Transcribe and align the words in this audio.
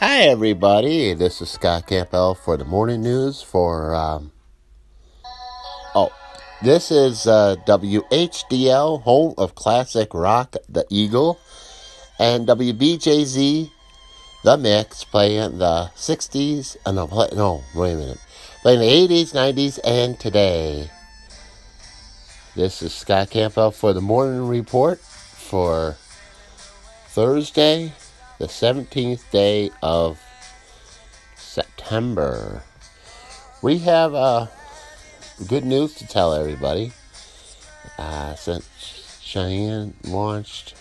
Hi, 0.00 0.20
everybody. 0.20 1.12
This 1.12 1.42
is 1.42 1.50
Scott 1.50 1.86
Campbell 1.86 2.34
for 2.34 2.56
the 2.56 2.64
morning 2.64 3.02
news. 3.02 3.42
For 3.42 3.94
um, 3.94 4.32
oh, 5.94 6.10
this 6.62 6.90
is 6.90 7.26
uh, 7.26 7.56
WHDL, 7.66 9.02
home 9.02 9.34
of 9.36 9.54
classic 9.54 10.14
rock, 10.14 10.56
The 10.70 10.86
Eagle, 10.88 11.38
and 12.18 12.48
WBJZ, 12.48 13.70
The 14.42 14.56
Mix, 14.56 15.04
playing 15.04 15.58
the 15.58 15.90
'60s. 15.94 16.78
Uh, 16.86 16.92
no, 16.92 17.06
play, 17.06 17.28
no, 17.36 17.62
wait 17.74 17.92
a 17.92 17.96
minute, 17.96 18.20
playing 18.62 18.80
the 18.80 19.14
'80s, 19.14 19.34
'90s, 19.34 19.78
and 19.84 20.18
today. 20.18 20.88
This 22.56 22.80
is 22.80 22.94
Scott 22.94 23.28
Campbell 23.28 23.70
for 23.70 23.92
the 23.92 24.00
morning 24.00 24.48
report 24.48 24.98
for 24.98 25.98
Thursday, 27.08 27.92
the 28.40 28.46
17th 28.46 29.30
day 29.30 29.70
of 29.82 30.18
September. 31.36 32.62
We 33.60 33.76
have 33.80 34.14
uh, 34.14 34.46
good 35.46 35.66
news 35.66 35.94
to 35.96 36.08
tell 36.08 36.32
everybody. 36.32 36.92
Uh, 37.98 38.34
since 38.36 38.66
Cheyenne 39.20 39.92
launched 40.04 40.74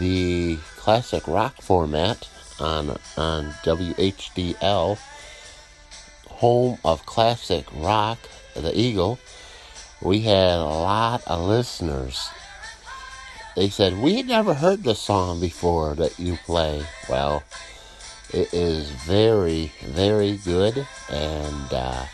the 0.00 0.58
classic 0.74 1.28
rock 1.28 1.62
format 1.62 2.28
on, 2.58 2.90
on 3.16 3.52
WHDL, 3.62 4.98
home 6.26 6.78
of 6.84 7.06
classic 7.06 7.66
rock, 7.72 8.18
the 8.56 8.76
Eagle, 8.76 9.20
we 10.02 10.22
had 10.22 10.58
a 10.58 10.64
lot 10.64 11.22
of 11.28 11.40
listeners 11.46 12.28
they 13.56 13.68
said, 13.68 13.98
We 13.98 14.16
had 14.16 14.26
never 14.26 14.54
heard 14.54 14.84
the 14.84 14.94
song 14.94 15.40
before 15.40 15.94
that 15.96 16.18
you 16.18 16.36
play. 16.44 16.84
Well, 17.08 17.42
it 18.32 18.52
is 18.52 18.90
very, 18.90 19.72
very 19.82 20.36
good, 20.38 20.86
and 21.10 21.72
uh, 21.72 22.04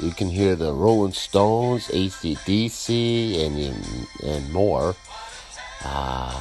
you 0.00 0.10
can 0.10 0.28
hear 0.28 0.56
the 0.56 0.72
Rolling 0.72 1.12
Stones, 1.12 1.88
ACDC, 1.88 3.46
and, 3.46 4.06
and 4.24 4.52
more. 4.52 4.96
Uh, 5.84 6.40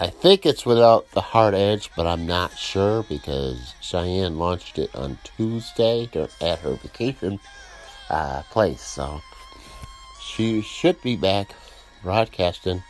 I 0.00 0.06
think 0.06 0.46
it's 0.46 0.64
without 0.64 1.10
the 1.10 1.20
hard 1.20 1.54
edge, 1.54 1.90
but 1.96 2.06
I'm 2.06 2.24
not 2.24 2.56
sure 2.56 3.02
because 3.04 3.74
Cheyenne 3.80 4.38
launched 4.38 4.78
it 4.78 4.94
on 4.94 5.18
Tuesday 5.36 6.08
at 6.40 6.58
her 6.60 6.74
vacation 6.74 7.40
uh, 8.08 8.42
place. 8.50 8.80
So 8.80 9.20
she 10.28 10.60
should 10.60 11.00
be 11.02 11.16
back 11.16 11.54
broadcasting 12.02 12.82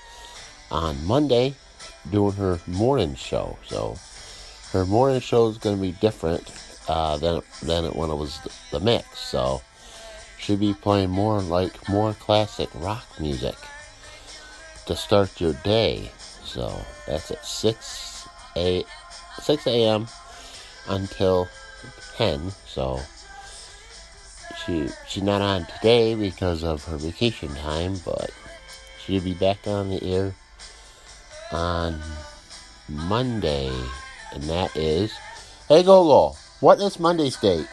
on 0.70 1.05
Monday 1.06 1.55
doing 2.11 2.33
her 2.33 2.61
morning 2.67 3.14
show. 3.14 3.56
So 3.67 3.97
her 4.72 4.84
morning 4.84 5.20
show 5.20 5.48
is 5.48 5.59
going 5.59 5.77
to 5.77 5.81
be 5.83 5.92
different 5.92 6.53
uh, 6.89 7.16
than 7.19 7.41
than 7.62 7.84
it, 7.84 7.97
when 7.97 8.11
it 8.11 8.16
was 8.16 8.39
the, 8.70 8.81
mix. 8.81 9.19
So 9.19 9.62
she'll 10.39 10.56
be 10.56 10.75
playing 10.75 11.11
more 11.11 11.41
like 11.41 11.89
more 11.89 12.12
classic 12.14 12.69
rock 12.75 13.06
music 13.20 13.56
to 14.86 14.97
start 14.97 15.41
your 15.41 15.55
day. 15.64 16.11
So 16.44 16.72
that's 17.06 17.31
at 17.31 17.44
six 17.44 18.27
a 18.56 18.84
six 19.41 19.66
a.m. 19.66 20.09
until 20.89 21.48
ten. 22.16 22.50
So 22.66 23.00
she 24.69 24.88
she's 25.06 25.22
not 25.22 25.41
on 25.41 25.64
today 25.64 26.14
because 26.14 26.62
of 26.62 26.84
her 26.84 26.98
vacation 26.98 27.48
time, 27.56 27.94
but 28.05 28.30
she'll 29.02 29.22
be 29.22 29.34
back 29.34 29.66
on 29.66 29.88
the 29.88 30.02
air 30.02 30.34
on 31.50 31.98
Monday, 32.88 33.72
and 34.34 34.42
that 34.44 34.77
is. 34.77 35.12
Hey 35.69 35.83
Gogo, 35.83 36.36
what 36.60 36.80
is 36.80 37.00
Monday's 37.00 37.36
date? 37.36 37.66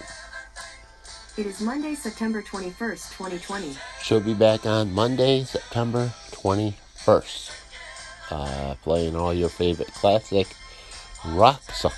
It 1.38 1.46
is 1.46 1.60
Monday, 1.60 1.96
September 1.96 2.42
21st, 2.42 3.12
2020. 3.18 3.76
She'll 4.02 4.22
be 4.22 4.34
back 4.34 4.66
on 4.66 4.94
Monday, 4.94 5.44
September 5.44 6.14
21st, 6.32 7.52
uh, 8.32 8.76
playing 8.84 9.18
all 9.18 9.34
your 9.34 9.50
favorite 9.50 9.94
classic 9.94 10.48
rock 11.26 11.62
so- 11.74 11.92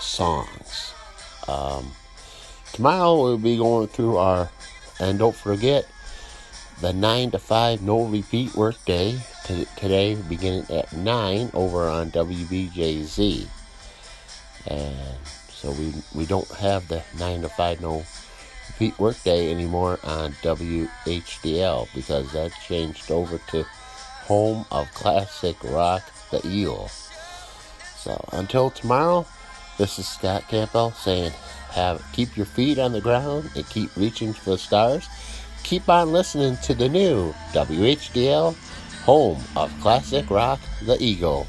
songs. 0.00 0.94
Um, 1.46 1.92
Tomorrow 2.76 3.22
we'll 3.22 3.38
be 3.38 3.56
going 3.56 3.88
through 3.88 4.18
our, 4.18 4.50
and 5.00 5.18
don't 5.18 5.34
forget, 5.34 5.88
the 6.82 6.92
9 6.92 7.30
to 7.30 7.38
5 7.38 7.80
no 7.80 8.04
repeat 8.04 8.54
work 8.54 8.76
day 8.84 9.18
today 9.76 10.14
beginning 10.28 10.66
at 10.68 10.92
9 10.92 11.52
over 11.54 11.88
on 11.88 12.10
WBJZ. 12.10 13.46
And 14.66 15.16
so 15.48 15.70
we, 15.72 15.94
we 16.14 16.26
don't 16.26 16.50
have 16.50 16.86
the 16.88 17.02
9 17.18 17.40
to 17.40 17.48
5 17.48 17.80
no 17.80 18.04
repeat 18.68 18.98
work 18.98 19.22
day 19.22 19.50
anymore 19.50 19.98
on 20.04 20.32
WHDL 20.42 21.88
because 21.94 22.30
that 22.34 22.52
changed 22.68 23.10
over 23.10 23.40
to 23.52 23.62
Home 24.26 24.66
of 24.70 24.92
Classic 24.92 25.56
Rock, 25.64 26.02
the 26.30 26.46
Eagle. 26.46 26.88
So 27.96 28.22
until 28.32 28.68
tomorrow, 28.68 29.24
this 29.78 29.98
is 29.98 30.06
Scott 30.06 30.46
Campbell 30.48 30.90
saying 30.90 31.32
have 31.76 32.02
keep 32.12 32.36
your 32.36 32.46
feet 32.46 32.78
on 32.78 32.92
the 32.92 33.00
ground 33.00 33.50
and 33.54 33.68
keep 33.68 33.94
reaching 33.96 34.32
for 34.32 34.50
the 34.50 34.58
stars. 34.58 35.06
Keep 35.62 35.88
on 35.88 36.12
listening 36.12 36.56
to 36.64 36.74
the 36.74 36.88
new 36.88 37.32
WHDL, 37.52 38.56
home 39.04 39.42
of 39.54 39.72
classic 39.80 40.30
rock, 40.30 40.58
the 40.82 40.96
Eagle. 41.00 41.46